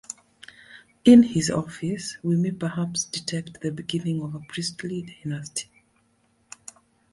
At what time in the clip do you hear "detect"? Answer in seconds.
3.03-3.61